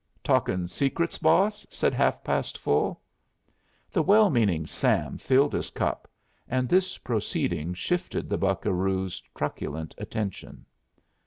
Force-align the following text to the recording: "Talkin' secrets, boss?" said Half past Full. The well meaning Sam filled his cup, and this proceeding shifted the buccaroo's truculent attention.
"Talkin' 0.23 0.67
secrets, 0.67 1.19
boss?" 1.19 1.63
said 1.69 1.93
Half 1.93 2.23
past 2.23 2.57
Full. 2.57 2.99
The 3.91 4.01
well 4.01 4.31
meaning 4.31 4.65
Sam 4.65 5.19
filled 5.19 5.53
his 5.53 5.69
cup, 5.69 6.07
and 6.49 6.67
this 6.67 6.97
proceeding 6.97 7.75
shifted 7.75 8.27
the 8.27 8.39
buccaroo's 8.39 9.21
truculent 9.35 9.93
attention. 9.99 10.65